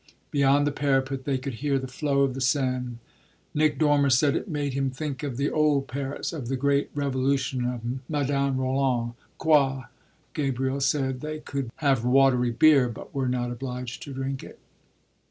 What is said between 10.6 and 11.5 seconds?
said they